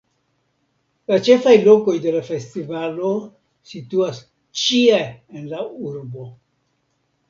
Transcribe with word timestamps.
La 1.11 1.19
ĉefaj 1.27 1.53
lokoj 1.67 1.95
de 2.07 2.15
la 2.17 2.23
festivalo 2.31 3.13
situas 3.75 4.27
ĉie 4.67 5.07
en 5.13 5.51
la 5.57 5.67
urbo. 5.95 6.33